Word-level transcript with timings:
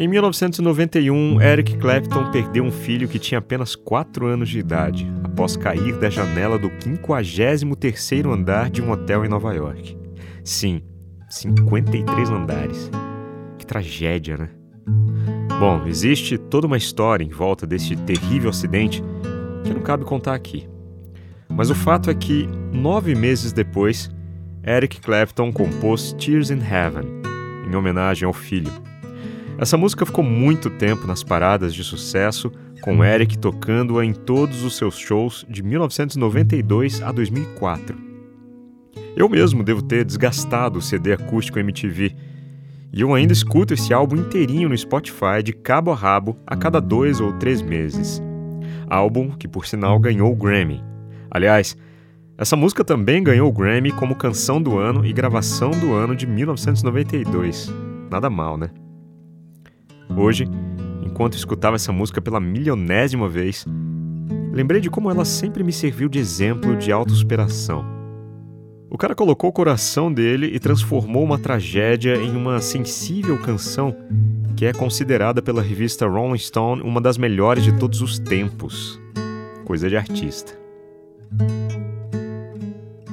Em 0.00 0.08
1991, 0.08 1.42
Eric 1.42 1.76
Clapton 1.76 2.30
perdeu 2.30 2.64
um 2.64 2.70
filho 2.70 3.06
que 3.06 3.18
tinha 3.18 3.38
apenas 3.38 3.76
4 3.76 4.26
anos 4.26 4.48
de 4.48 4.58
idade, 4.58 5.06
após 5.22 5.58
cair 5.58 5.94
da 5.98 6.08
janela 6.08 6.58
do 6.58 6.70
53º 6.70 8.32
andar 8.32 8.70
de 8.70 8.80
um 8.80 8.90
hotel 8.90 9.26
em 9.26 9.28
Nova 9.28 9.52
York. 9.52 9.94
Sim, 10.42 10.80
53 11.28 12.30
andares. 12.30 12.90
Que 13.58 13.66
tragédia, 13.66 14.38
né? 14.38 14.48
Bom, 15.58 15.86
existe 15.86 16.38
toda 16.38 16.66
uma 16.66 16.78
história 16.78 17.22
em 17.22 17.28
volta 17.28 17.66
desse 17.66 17.94
terrível 17.94 18.48
acidente 18.48 19.04
que 19.64 19.74
não 19.74 19.82
cabe 19.82 20.06
contar 20.06 20.32
aqui. 20.32 20.66
Mas 21.46 21.68
o 21.68 21.74
fato 21.74 22.08
é 22.08 22.14
que, 22.14 22.48
nove 22.72 23.14
meses 23.14 23.52
depois, 23.52 24.10
Eric 24.66 24.98
Clapton 25.02 25.52
compôs 25.52 26.14
Tears 26.14 26.50
in 26.50 26.60
Heaven, 26.60 27.04
em 27.70 27.76
homenagem 27.76 28.24
ao 28.26 28.32
filho. 28.32 28.72
Essa 29.60 29.76
música 29.76 30.06
ficou 30.06 30.24
muito 30.24 30.70
tempo 30.70 31.06
nas 31.06 31.22
paradas 31.22 31.74
de 31.74 31.84
sucesso, 31.84 32.50
com 32.80 33.04
Eric 33.04 33.36
tocando-a 33.36 34.02
em 34.02 34.14
todos 34.14 34.64
os 34.64 34.74
seus 34.74 34.96
shows 34.96 35.44
de 35.50 35.62
1992 35.62 37.02
a 37.02 37.12
2004. 37.12 37.94
Eu 39.14 39.28
mesmo 39.28 39.62
devo 39.62 39.82
ter 39.82 40.02
desgastado 40.02 40.78
o 40.78 40.82
CD 40.82 41.12
acústico 41.12 41.58
MTV, 41.58 42.16
e 42.90 43.02
eu 43.02 43.12
ainda 43.12 43.34
escuto 43.34 43.74
esse 43.74 43.92
álbum 43.92 44.16
inteirinho 44.16 44.70
no 44.70 44.78
Spotify 44.78 45.42
de 45.44 45.52
cabo 45.52 45.90
a 45.90 45.94
rabo 45.94 46.38
a 46.46 46.56
cada 46.56 46.80
dois 46.80 47.20
ou 47.20 47.34
três 47.34 47.60
meses. 47.60 48.22
Álbum 48.88 49.28
que, 49.32 49.46
por 49.46 49.66
sinal, 49.66 49.98
ganhou 49.98 50.32
o 50.32 50.36
Grammy. 50.36 50.82
Aliás, 51.30 51.76
essa 52.38 52.56
música 52.56 52.82
também 52.82 53.22
ganhou 53.22 53.50
o 53.50 53.52
Grammy 53.52 53.92
como 53.92 54.16
canção 54.16 54.60
do 54.60 54.78
ano 54.78 55.04
e 55.04 55.12
gravação 55.12 55.70
do 55.72 55.92
ano 55.92 56.16
de 56.16 56.26
1992. 56.26 57.70
Nada 58.10 58.30
mal, 58.30 58.56
né? 58.56 58.70
Hoje, 60.20 60.46
enquanto 61.02 61.32
escutava 61.32 61.76
essa 61.76 61.90
música 61.90 62.20
pela 62.20 62.38
milionésima 62.38 63.26
vez, 63.26 63.64
lembrei 64.52 64.78
de 64.78 64.90
como 64.90 65.10
ela 65.10 65.24
sempre 65.24 65.64
me 65.64 65.72
serviu 65.72 66.10
de 66.10 66.18
exemplo 66.18 66.76
de 66.76 66.92
autossuperação. 66.92 67.82
O 68.90 68.98
cara 68.98 69.14
colocou 69.14 69.48
o 69.48 69.52
coração 69.52 70.12
dele 70.12 70.50
e 70.52 70.60
transformou 70.60 71.24
uma 71.24 71.38
tragédia 71.38 72.16
em 72.16 72.36
uma 72.36 72.60
sensível 72.60 73.38
canção 73.38 73.96
que 74.58 74.66
é 74.66 74.74
considerada 74.74 75.40
pela 75.40 75.62
revista 75.62 76.06
Rolling 76.06 76.36
Stone 76.36 76.82
uma 76.82 77.00
das 77.00 77.16
melhores 77.16 77.64
de 77.64 77.72
todos 77.78 78.02
os 78.02 78.18
tempos. 78.18 79.00
Coisa 79.64 79.88
de 79.88 79.96
artista. 79.96 80.52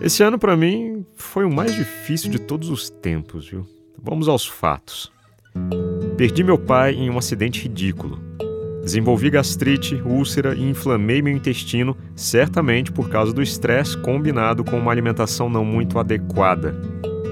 Esse 0.00 0.24
ano 0.24 0.40
para 0.40 0.56
mim 0.56 1.06
foi 1.14 1.44
o 1.44 1.54
mais 1.54 1.72
difícil 1.72 2.32
de 2.32 2.40
todos 2.40 2.68
os 2.68 2.90
tempos, 2.90 3.48
viu? 3.48 3.64
Vamos 3.96 4.28
aos 4.28 4.44
fatos. 4.44 5.12
Perdi 6.16 6.42
meu 6.42 6.56
pai 6.56 6.94
em 6.94 7.10
um 7.10 7.18
acidente 7.18 7.62
ridículo. 7.62 8.18
Desenvolvi 8.82 9.28
gastrite, 9.28 9.96
úlcera 9.96 10.54
e 10.54 10.62
inflamei 10.62 11.20
meu 11.20 11.36
intestino, 11.36 11.94
certamente 12.14 12.90
por 12.90 13.10
causa 13.10 13.34
do 13.34 13.42
estresse 13.42 13.98
combinado 13.98 14.64
com 14.64 14.78
uma 14.78 14.90
alimentação 14.90 15.50
não 15.50 15.62
muito 15.62 15.98
adequada. 15.98 16.74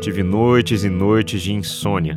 Tive 0.00 0.22
noites 0.22 0.84
e 0.84 0.88
noites 0.88 1.42
de 1.42 1.52
insônia. 1.52 2.16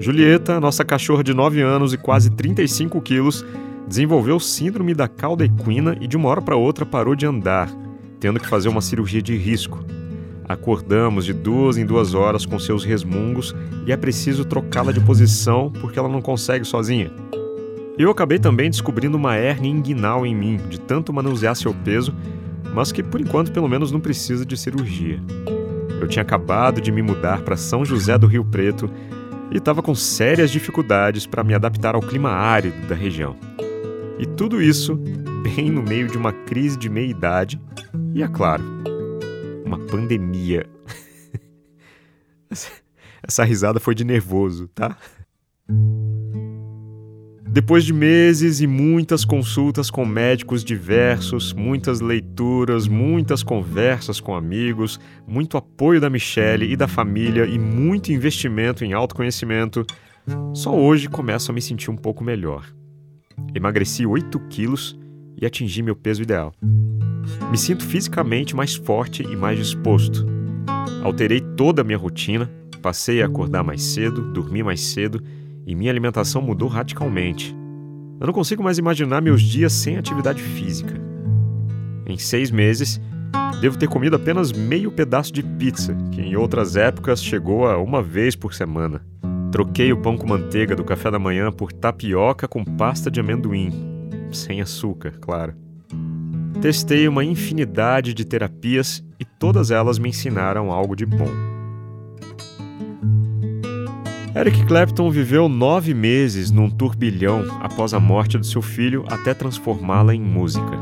Julieta, 0.00 0.58
nossa 0.58 0.84
cachorra 0.84 1.22
de 1.22 1.32
9 1.32 1.60
anos 1.60 1.92
e 1.92 1.96
quase 1.96 2.28
35 2.30 3.00
quilos, 3.00 3.46
desenvolveu 3.86 4.40
síndrome 4.40 4.94
da 4.94 5.06
cauda 5.06 5.44
equina 5.44 5.96
e 6.00 6.08
de 6.08 6.16
uma 6.16 6.28
hora 6.28 6.42
para 6.42 6.56
outra 6.56 6.84
parou 6.84 7.14
de 7.14 7.24
andar, 7.24 7.70
tendo 8.18 8.40
que 8.40 8.48
fazer 8.48 8.68
uma 8.68 8.80
cirurgia 8.80 9.22
de 9.22 9.36
risco. 9.36 9.91
Acordamos 10.52 11.24
de 11.24 11.32
duas 11.32 11.78
em 11.78 11.86
duas 11.86 12.12
horas 12.12 12.44
com 12.44 12.58
seus 12.58 12.84
resmungos 12.84 13.56
e 13.86 13.92
é 13.92 13.96
preciso 13.96 14.44
trocá-la 14.44 14.92
de 14.92 15.00
posição 15.00 15.72
porque 15.80 15.98
ela 15.98 16.10
não 16.10 16.20
consegue 16.20 16.66
sozinha. 16.66 17.10
Eu 17.98 18.10
acabei 18.10 18.38
também 18.38 18.68
descobrindo 18.68 19.16
uma 19.16 19.34
hérnia 19.34 19.70
inguinal 19.70 20.26
em 20.26 20.34
mim, 20.34 20.58
de 20.68 20.78
tanto 20.78 21.10
manusear 21.10 21.56
seu 21.56 21.72
peso, 21.72 22.14
mas 22.74 22.92
que 22.92 23.02
por 23.02 23.18
enquanto 23.18 23.50
pelo 23.50 23.66
menos 23.66 23.90
não 23.90 23.98
precisa 23.98 24.44
de 24.44 24.54
cirurgia. 24.54 25.18
Eu 25.98 26.06
tinha 26.06 26.22
acabado 26.22 26.82
de 26.82 26.92
me 26.92 27.00
mudar 27.00 27.40
para 27.40 27.56
São 27.56 27.82
José 27.82 28.18
do 28.18 28.26
Rio 28.26 28.44
Preto 28.44 28.90
e 29.50 29.56
estava 29.56 29.82
com 29.82 29.94
sérias 29.94 30.50
dificuldades 30.50 31.26
para 31.26 31.42
me 31.42 31.54
adaptar 31.54 31.94
ao 31.94 32.02
clima 32.02 32.28
árido 32.28 32.86
da 32.88 32.94
região. 32.94 33.36
E 34.18 34.26
tudo 34.26 34.60
isso 34.60 34.96
bem 35.42 35.70
no 35.70 35.82
meio 35.82 36.08
de 36.08 36.18
uma 36.18 36.32
crise 36.32 36.76
de 36.76 36.90
meia-idade 36.90 37.58
e, 38.14 38.22
é 38.22 38.28
claro, 38.28 38.62
uma 39.72 39.78
pandemia. 39.78 40.66
Essa 43.22 43.44
risada 43.44 43.80
foi 43.80 43.94
de 43.94 44.04
nervoso, 44.04 44.68
tá? 44.68 44.98
Depois 47.48 47.84
de 47.84 47.92
meses 47.92 48.60
e 48.60 48.66
muitas 48.66 49.24
consultas 49.24 49.90
com 49.90 50.04
médicos 50.06 50.64
diversos, 50.64 51.52
muitas 51.52 52.00
leituras, 52.00 52.88
muitas 52.88 53.42
conversas 53.42 54.20
com 54.20 54.34
amigos, 54.34 54.98
muito 55.26 55.56
apoio 55.56 56.00
da 56.00 56.10
Michelle 56.10 56.70
e 56.70 56.76
da 56.76 56.88
família 56.88 57.44
e 57.44 57.58
muito 57.58 58.12
investimento 58.12 58.84
em 58.84 58.92
autoconhecimento, 58.92 59.84
só 60.54 60.74
hoje 60.74 61.08
começo 61.08 61.50
a 61.50 61.54
me 61.54 61.60
sentir 61.60 61.90
um 61.90 61.96
pouco 61.96 62.24
melhor. 62.24 62.66
Emagreci 63.54 64.06
8 64.06 64.38
quilos 64.48 64.98
e 65.36 65.44
atingi 65.44 65.82
meu 65.82 65.96
peso 65.96 66.22
ideal. 66.22 66.54
Me 67.50 67.58
sinto 67.58 67.84
fisicamente 67.84 68.56
mais 68.56 68.74
forte 68.74 69.22
e 69.22 69.36
mais 69.36 69.58
disposto. 69.58 70.26
Alterei 71.02 71.40
toda 71.40 71.82
a 71.82 71.84
minha 71.84 71.98
rotina, 71.98 72.50
passei 72.80 73.22
a 73.22 73.26
acordar 73.26 73.62
mais 73.62 73.82
cedo, 73.82 74.32
dormir 74.32 74.62
mais 74.62 74.80
cedo 74.80 75.22
e 75.66 75.74
minha 75.74 75.90
alimentação 75.90 76.42
mudou 76.42 76.68
radicalmente. 76.68 77.54
Eu 78.20 78.26
não 78.26 78.32
consigo 78.32 78.62
mais 78.62 78.78
imaginar 78.78 79.20
meus 79.20 79.42
dias 79.42 79.72
sem 79.72 79.96
atividade 79.96 80.42
física. 80.42 80.94
Em 82.06 82.16
seis 82.16 82.50
meses, 82.50 83.00
devo 83.60 83.78
ter 83.78 83.88
comido 83.88 84.16
apenas 84.16 84.52
meio 84.52 84.90
pedaço 84.90 85.32
de 85.32 85.42
pizza, 85.42 85.96
que 86.12 86.20
em 86.20 86.36
outras 86.36 86.76
épocas 86.76 87.22
chegou 87.22 87.66
a 87.66 87.78
uma 87.78 88.02
vez 88.02 88.36
por 88.36 88.54
semana. 88.54 89.04
Troquei 89.50 89.92
o 89.92 90.00
pão 90.00 90.16
com 90.16 90.26
manteiga 90.26 90.74
do 90.74 90.84
café 90.84 91.10
da 91.10 91.18
manhã 91.18 91.52
por 91.52 91.72
tapioca 91.72 92.48
com 92.48 92.64
pasta 92.64 93.10
de 93.10 93.20
amendoim, 93.20 93.70
sem 94.32 94.60
açúcar, 94.60 95.12
claro. 95.20 95.61
Testei 96.62 97.08
uma 97.08 97.24
infinidade 97.24 98.14
de 98.14 98.24
terapias 98.24 99.02
e 99.18 99.24
todas 99.24 99.72
elas 99.72 99.98
me 99.98 100.10
ensinaram 100.10 100.70
algo 100.70 100.94
de 100.94 101.04
bom. 101.04 101.26
Eric 104.36 104.64
Clapton 104.66 105.10
viveu 105.10 105.48
nove 105.48 105.92
meses 105.92 106.52
num 106.52 106.70
turbilhão 106.70 107.42
após 107.60 107.92
a 107.92 107.98
morte 107.98 108.38
do 108.38 108.46
seu 108.46 108.62
filho 108.62 109.04
até 109.08 109.34
transformá-la 109.34 110.14
em 110.14 110.22
música. 110.22 110.78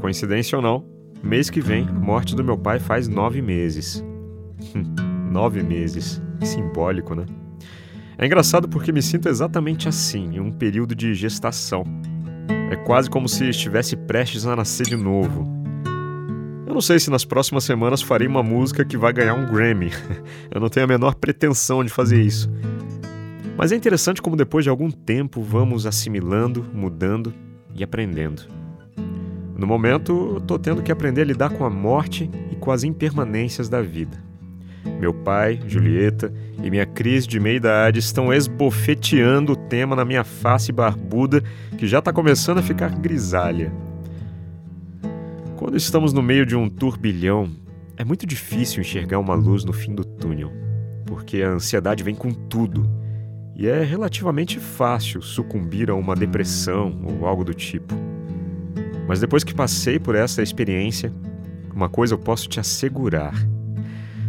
Coincidência 0.00 0.56
ou 0.56 0.62
não, 0.62 0.82
mês 1.22 1.50
que 1.50 1.60
vem, 1.60 1.86
a 1.86 1.92
morte 1.92 2.34
do 2.34 2.42
meu 2.42 2.56
pai 2.56 2.78
faz 2.80 3.06
nove 3.06 3.42
meses. 3.42 4.02
nove 5.30 5.62
meses. 5.62 6.22
Simbólico, 6.42 7.14
né? 7.14 7.26
É 8.16 8.24
engraçado 8.24 8.66
porque 8.66 8.90
me 8.92 9.02
sinto 9.02 9.28
exatamente 9.28 9.90
assim, 9.90 10.36
em 10.36 10.40
um 10.40 10.50
período 10.50 10.94
de 10.94 11.12
gestação. 11.14 11.84
É 12.70 12.74
quase 12.74 13.08
como 13.08 13.28
se 13.28 13.48
estivesse 13.48 13.96
prestes 13.96 14.44
a 14.44 14.56
nascer 14.56 14.86
de 14.86 14.96
novo. 14.96 15.46
Eu 16.66 16.74
não 16.74 16.80
sei 16.80 16.98
se 16.98 17.10
nas 17.10 17.24
próximas 17.24 17.62
semanas 17.62 18.02
farei 18.02 18.26
uma 18.26 18.42
música 18.42 18.84
que 18.84 18.96
vai 18.96 19.12
ganhar 19.12 19.34
um 19.34 19.46
Grammy. 19.46 19.92
Eu 20.50 20.60
não 20.60 20.68
tenho 20.68 20.84
a 20.84 20.88
menor 20.88 21.14
pretensão 21.14 21.84
de 21.84 21.90
fazer 21.90 22.20
isso. 22.20 22.50
Mas 23.56 23.70
é 23.70 23.76
interessante 23.76 24.20
como 24.20 24.36
depois 24.36 24.64
de 24.64 24.68
algum 24.68 24.90
tempo 24.90 25.42
vamos 25.42 25.86
assimilando, 25.86 26.66
mudando 26.74 27.32
e 27.72 27.84
aprendendo. 27.84 28.42
No 29.56 29.66
momento, 29.66 30.38
estou 30.38 30.58
tendo 30.58 30.82
que 30.82 30.90
aprender 30.90 31.22
a 31.22 31.24
lidar 31.24 31.50
com 31.50 31.64
a 31.64 31.70
morte 31.70 32.28
e 32.50 32.56
com 32.56 32.72
as 32.72 32.82
impermanências 32.82 33.68
da 33.68 33.80
vida. 33.80 34.25
Meu 34.98 35.12
pai, 35.12 35.60
Julieta 35.66 36.32
e 36.62 36.70
minha 36.70 36.86
crise 36.86 37.26
de 37.26 37.38
meia-idade 37.38 37.98
estão 37.98 38.32
esbofeteando 38.32 39.52
o 39.52 39.56
tema 39.56 39.94
na 39.94 40.04
minha 40.04 40.24
face 40.24 40.72
barbuda, 40.72 41.42
que 41.76 41.86
já 41.86 41.98
está 41.98 42.12
começando 42.12 42.58
a 42.58 42.62
ficar 42.62 42.90
grisalha. 42.90 43.72
Quando 45.56 45.76
estamos 45.76 46.12
no 46.12 46.22
meio 46.22 46.46
de 46.46 46.56
um 46.56 46.68
turbilhão, 46.68 47.50
é 47.96 48.04
muito 48.04 48.26
difícil 48.26 48.80
enxergar 48.80 49.18
uma 49.18 49.34
luz 49.34 49.64
no 49.64 49.72
fim 49.72 49.94
do 49.94 50.04
túnel, 50.04 50.50
porque 51.04 51.42
a 51.42 51.50
ansiedade 51.50 52.02
vem 52.02 52.14
com 52.14 52.30
tudo 52.30 52.88
e 53.54 53.66
é 53.66 53.82
relativamente 53.82 54.60
fácil 54.60 55.22
sucumbir 55.22 55.90
a 55.90 55.94
uma 55.94 56.14
depressão 56.14 57.00
ou 57.04 57.26
algo 57.26 57.44
do 57.44 57.54
tipo. 57.54 57.94
Mas 59.08 59.20
depois 59.20 59.44
que 59.44 59.54
passei 59.54 59.98
por 59.98 60.14
essa 60.14 60.42
experiência, 60.42 61.12
uma 61.74 61.88
coisa 61.88 62.14
eu 62.14 62.18
posso 62.18 62.48
te 62.48 62.58
assegurar 62.58 63.34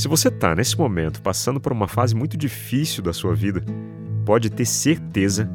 se 0.00 0.08
você 0.08 0.28
está, 0.28 0.54
nesse 0.54 0.78
momento, 0.78 1.20
passando 1.20 1.60
por 1.60 1.72
uma 1.72 1.86
fase 1.86 2.14
muito 2.14 2.34
difícil 2.34 3.02
da 3.02 3.12
sua 3.12 3.34
vida, 3.34 3.62
pode 4.24 4.48
ter 4.48 4.64
certeza 4.64 5.46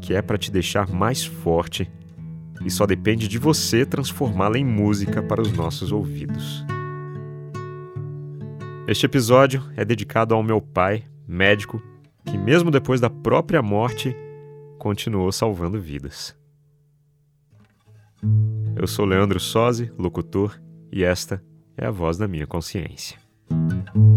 que 0.00 0.14
é 0.14 0.22
para 0.22 0.38
te 0.38 0.48
deixar 0.48 0.88
mais 0.88 1.24
forte 1.24 1.90
e 2.64 2.70
só 2.70 2.86
depende 2.86 3.26
de 3.26 3.36
você 3.36 3.84
transformá-la 3.84 4.58
em 4.58 4.64
música 4.64 5.20
para 5.20 5.42
os 5.42 5.50
nossos 5.52 5.90
ouvidos. 5.90 6.64
Este 8.86 9.06
episódio 9.06 9.60
é 9.76 9.84
dedicado 9.84 10.36
ao 10.36 10.42
meu 10.44 10.60
pai, 10.60 11.04
médico, 11.26 11.82
que, 12.24 12.38
mesmo 12.38 12.70
depois 12.70 13.00
da 13.00 13.10
própria 13.10 13.60
morte, 13.60 14.14
continuou 14.78 15.32
salvando 15.32 15.80
vidas. 15.80 16.36
Eu 18.76 18.86
sou 18.86 19.04
Leandro 19.04 19.40
Sozzi, 19.40 19.90
locutor, 19.98 20.60
e 20.92 21.02
esta 21.02 21.42
é 21.76 21.86
a 21.86 21.90
voz 21.90 22.16
da 22.16 22.28
minha 22.28 22.46
consciência. 22.46 23.29
Thank 23.50 23.94
you. 23.96 24.09